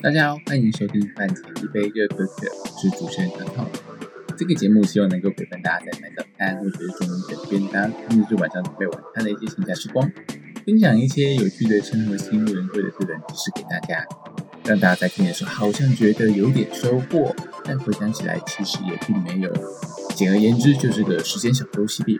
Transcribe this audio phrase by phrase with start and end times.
[0.00, 3.68] 大家好，欢迎收听饭前一杯热可可，我是主持人唐浩。
[4.36, 10.08] 这个节目希望能够陪伴大家在买早餐或者是中午等便当，甚至是晚上准备晚餐的一些闲暇时光，
[10.64, 14.06] 分享一些有趣的生活新闻或者是冷知识给大家，
[14.64, 17.34] 让大家在听的时候好像觉得有点收获，
[17.64, 19.52] 但回想起来其实也并没有。
[20.14, 22.16] 简而言之，就是个时间小偷系列。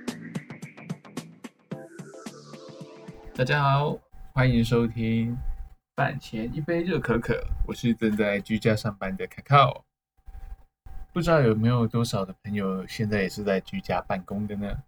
[3.37, 3.97] 大家好，
[4.33, 5.37] 欢迎收听
[5.99, 9.83] 饭前一杯热可可，我是正在居家上班的卡卡。
[11.13, 14.79] 不知道有没有多少的朋友现在也是在居家办公的呢？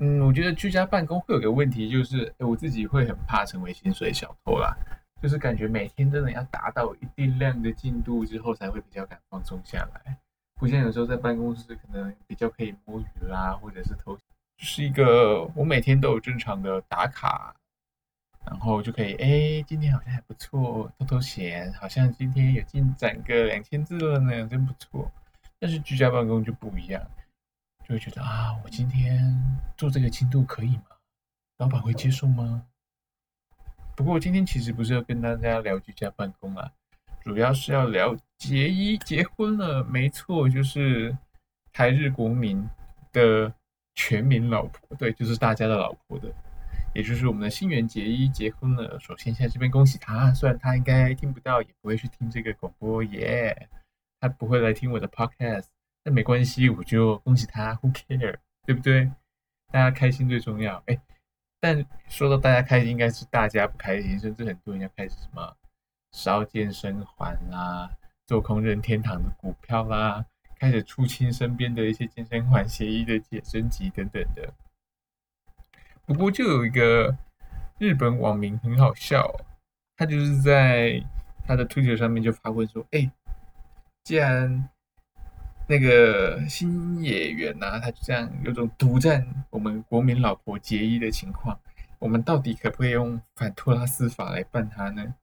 [0.00, 4.76] 嗯，我觉得居家办公会有个问题，就是我自己会很怕成为薪水小偷啦，
[5.22, 10.18] 就是感觉每天真的要达到一定量的进度之后，才会比较敢放松下来。
[10.58, 14.18] 不像有时候在办公室可能比较可以摸鱼啦，或者是偷，
[14.58, 17.54] 是一个我每天都有正常的打卡。
[18.46, 25.10] 然后就可以，哎，今天好像还不错，偷偷闲，好像今天有进展个两千字了呢，真不错。
[25.58, 27.02] 但是居家办公就不一样，
[27.86, 30.84] 就会觉得啊，我今天做这个进度可以吗？
[31.58, 32.64] 老板会接受吗？
[33.94, 36.72] 不过今天其实不是要跟大家聊居家办公啊，
[37.22, 41.14] 主要是要聊结衣结婚了，没错，就是
[41.74, 42.66] 台日国民
[43.12, 43.52] 的
[43.94, 46.32] 全民老婆，对，就是大家的老婆的。
[46.92, 50.32] 也就是我们的新垣结衣结婚了，首先在这边恭喜他。
[50.34, 53.68] 虽然他应该听不到，也不会去听这个广播耶，
[54.18, 55.66] 他不会来听我的 podcast，
[56.02, 59.10] 但没关系，我就恭喜他，Who care，对不对？
[59.72, 60.82] 大家开心最重要。
[60.86, 61.00] 哎，
[61.60, 65.56] 但说到大家开心，应该是大家不开心，甚至很多人要开始什么
[66.10, 67.88] 烧健身环啦，
[68.26, 70.24] 做空任天堂的股票啦，
[70.58, 74.52] 开始出清身边的一些健身环协议的解升级等等的。
[76.12, 77.16] 不过就有一个
[77.78, 79.32] 日本网民很好笑，
[79.96, 81.00] 他就是在
[81.46, 83.08] 他的推特上面就发问说：“哎，
[84.02, 84.68] 既然
[85.68, 91.56] 那个新演员呐，他就这样有种独占我们国民老婆结衣的情况，
[92.00, 95.14] 我们到底可不可以用反托拉斯法来办他呢？”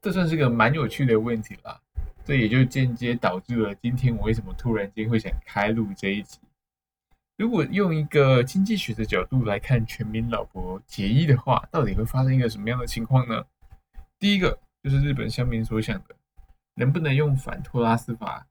[0.00, 1.78] 这算是个蛮有趣的问题啦。
[2.24, 6.38] 这也就间接导致了今天我为什么突然间会想开录这一集。
[7.42, 13.44] 如果用一个经济学的角度来看全民老婆结衣的话，到底会发生一个什么样的情况呢？
[14.20, 16.14] 第一个就是日本乡民所想的，
[16.76, 18.46] 能不能用反托拉斯法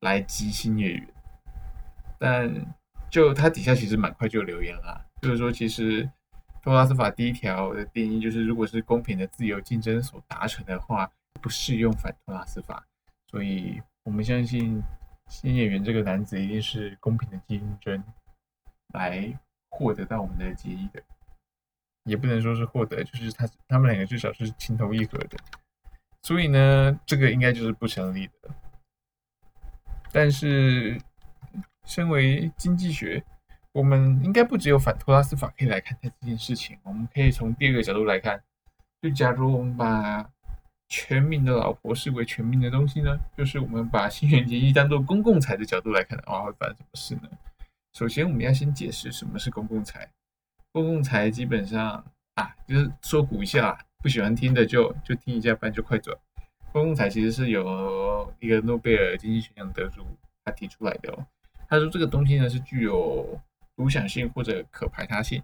[0.00, 1.08] 来激新演员？
[2.18, 2.54] 但
[3.08, 6.06] 就他底下其实蛮快就留言了，就是说其实
[6.62, 11.10] 托拉斯法第一条的定义就是，如果是公平的自由竞争所达成的话，
[11.40, 12.84] 不适用反托拉斯法。
[13.30, 14.82] 所以我们相信。
[15.28, 18.00] 新演员这个男子一定是公平的竞争
[18.96, 19.32] 来
[19.70, 21.00] 获得到我们的结义的，
[22.04, 25.36] 也不能说是获得，就是他他们两个至少是情投意合的，
[26.22, 28.32] 所以呢，这个应该就是不成立的。
[30.10, 30.98] 但是，
[31.84, 33.22] 身为经济学，
[33.72, 38.42] 我们应该不只有反托拉斯法可以来看待这件事情，我们可以从第二个角度来看，
[39.00, 40.30] 就假如我们把。
[40.88, 43.18] 全民的老婆视为全民的东西呢？
[43.36, 47.28] 就是我们把新垣结衣当做公共财的角度来看的话，会发生什么事呢？
[47.96, 50.06] 首先，我们要先解释什么是公共财。
[50.70, 56.14] 公共财基本上啊，就是说古一下，不喜欢听的就就听一下，不然就快转。
[56.74, 60.04] 公共财其实是有一个诺贝尔经济学奖得主
[60.44, 61.26] 他提出来的哦。
[61.70, 63.40] 他说这个东西呢是具有
[63.74, 65.42] 独享性或者可排他性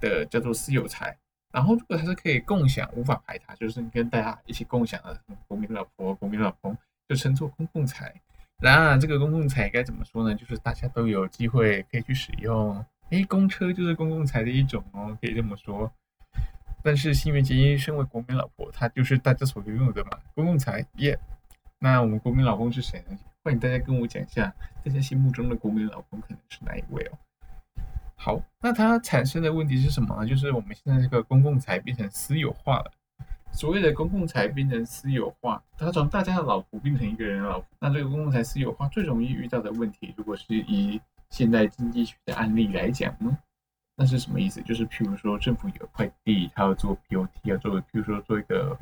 [0.00, 1.18] 的，叫做私有财。
[1.50, 6.78] 然后，如果它是可以共享、无法排他，就是跟大家一起共享的国民老婆、国民老公，
[7.08, 8.14] 就称作公共财。
[8.60, 10.34] 然而，这个公共财该怎么说呢？
[10.34, 12.84] 就是大家都有机会可以去使用。
[13.10, 15.92] 哎，公车就是公共财的一种哦，可以这么说。
[16.82, 21.16] 但是，新垣结衣身为国民老婆，她就是大家所拥有的嘛，公共财耶。
[21.78, 23.16] 那我们国民老公是谁呢？
[23.44, 24.52] 欢迎大家跟我讲一下，
[24.84, 27.18] 大家心目中的国民老公可能是哪一位哦？
[28.16, 30.28] 好，那它产生的问题是什么呢？
[30.28, 32.90] 就是我们现在这个公共财变成私有化了。
[33.52, 37.68] 所谓的公共财变成私有化，它从大家的老婆变成一个人的老婆。
[37.80, 41.00] 那这个公共财私有化最容易遇到的问题，如果是以
[41.30, 43.36] 现代经济学的案例来讲呢，
[43.96, 44.62] 那是什么意思？
[44.62, 48.78] 就是譬如说政府有块地，它要做 BOT，要做，譬如说做一个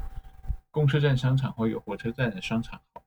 [0.71, 3.03] 公车站商场或有火车站的商场，好，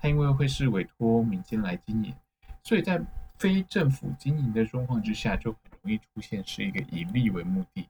[0.00, 2.14] 它因为会是委托民间来经营，
[2.62, 2.98] 所以在
[3.36, 7.86] 非政府经营的状况之下，就很容易出现是一个以利为目的，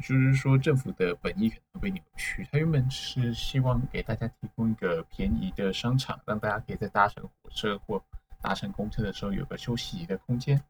[0.00, 2.46] 就是说政府的本意可能被扭曲。
[2.50, 8.02] 他原本是希望给大家提供一个便宜的商场，让大家可以在搭乘火车或
[8.40, 10.60] 搭乘公车的时候有个休息的空间。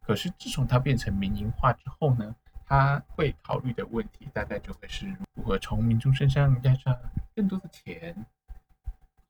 [0.00, 2.34] 可是自从它变成民营化之后呢，
[2.66, 6.96] 他会考虑的问题大概就会是如何从民众身上压榨
[7.34, 8.14] 更多的钱，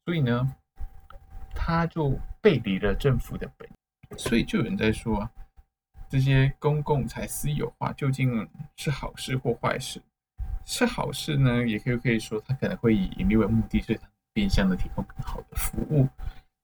[0.05, 0.55] 所以呢，
[1.55, 5.29] 他就背离了政府的本意，所以就有人在说，
[6.11, 8.47] 这些公共财私有化究竟
[8.77, 10.03] 是好事或坏事？
[10.65, 16.09] 是好事呢，也可以可以说它可能会以盈利为目的，所以它变相的提供更好的服务。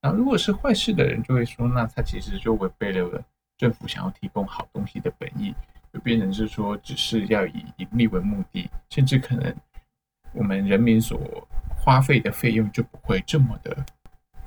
[0.00, 3.24] 然后如果是坏事的人，就会说，那它其实就违背了
[3.56, 5.54] 政府想要提供好东西的本意，
[5.92, 9.54] 就变成是说，只是要以盈利为目的，甚至可能
[10.32, 11.20] 我们人民所
[11.78, 13.76] 花费的费用就不会这么的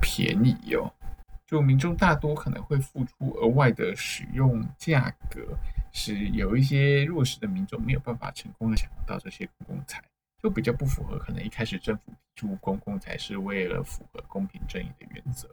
[0.02, 0.94] 便宜哟。
[1.50, 5.42] 就民众大多可能会付出额外的使用价格。
[5.92, 10.00] 使有一些弱势的民众没有办法成功的享用到这些公共财，
[10.38, 15.50] 就比较不符合可能一开始政府提出公共财是为了符合公平正义的原则。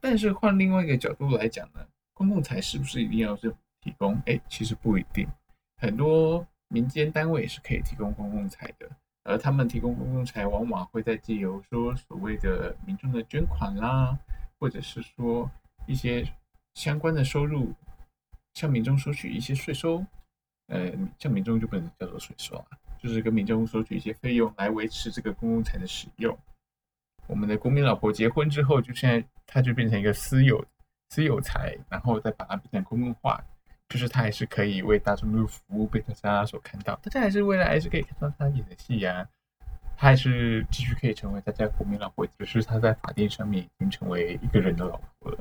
[0.00, 4.18] 但是换另外一个角度来讲呢，公共财是不是一定要政府提供？
[4.24, 5.28] 哎，其实不一定，
[5.76, 8.88] 很多民间单位是可以提供公共财的，
[9.24, 14.18] 而他们提供公共财往往会在借由说所谓的民众的捐款啦，
[14.58, 15.50] 或者是说
[15.86, 16.26] 一些
[16.74, 17.72] 相关的收入。
[18.54, 20.04] 向民众收取一些税收，
[20.66, 22.66] 呃，向民众就不能叫做税收啊，
[22.98, 26.36] 就是跟民众收取一些费用来维持这个公共财的使用。
[27.28, 30.64] 我们的国民老婆结婚之后，就现在他就变成一个私有
[31.10, 33.40] 私有财，然后再把它变成公共化，
[33.88, 36.96] 就是他还是可以为大众的服务，被大家所看到。
[37.04, 39.28] 大家还是未来还是可以看到他演的戏呀，
[40.00, 45.38] 他还是继续可以成为大家国民老婆，只是他在法定上面已经成为一个人的老婆了。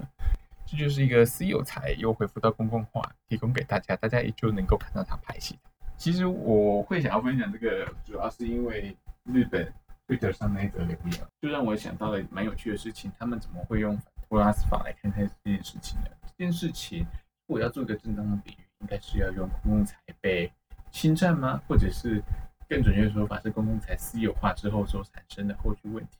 [0.66, 5.60] 这就是一个私有财又恢复到公共化，提供给大家，大家也就能够看到他拍戏。
[5.96, 9.72] 其实我会想要分享这个，主要是因为日本
[10.08, 13.12] Twitter 上那一则留言，就让我想到了蛮有趣的事情。
[13.20, 13.96] 他们怎么会用
[14.28, 16.08] 托拉斯法来看待这件事情呢？
[16.36, 17.06] 这件事情，
[17.46, 20.52] 如果要做一个正当的比喻，应该是要用公共财被
[20.90, 21.62] 侵占吗？
[21.68, 22.24] 或者是
[22.68, 26.18] 更准确的说法是公共财私有化之后所产生的后续问题？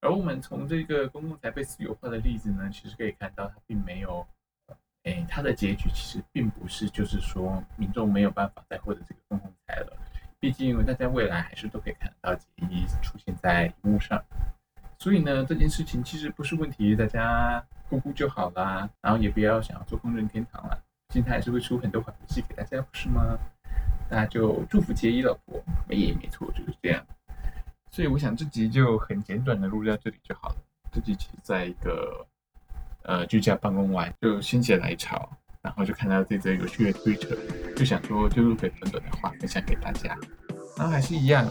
[0.00, 4.26] 而我们从这个公共财被私有化的例子呢，其实可以看到，它并没有，
[5.04, 9.96] 哎，它的结局其实并不是就是说民众没有办法再获得这个公共财了。
[10.38, 14.24] 毕竟大家未来还是都可以看得到解一出现在荧幕上，
[14.98, 18.88] 所以呢，这件事情其实不是问题，大家顾顾就好啦。
[19.02, 23.38] 然后也不要想要做公认天堂了，毕竟它还是会出很多好游戏给大家，不是吗？
[24.10, 27.06] 那就祝福杰伊老婆，没没错，就是这样。
[27.92, 30.56] 所以我想这集就很简短的录到这里就好了。
[30.92, 32.26] 这集其实在一个
[33.04, 35.30] 呃居家办公完，就心血来潮，
[35.62, 37.36] 然后就看到这则有趣的推特，
[37.76, 40.16] 就想说就录个短短的话分享给大家。
[40.76, 41.46] 然后还是一样，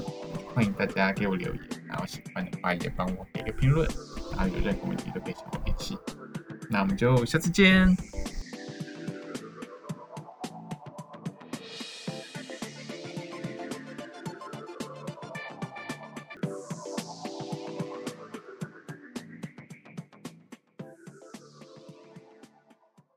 [0.54, 3.88] 欢迎大家给我留言，然后喜欢的话也帮我给个评论，
[4.32, 5.98] 然后有任何问题都可以向我联系。
[6.70, 7.88] 那我们就下次见。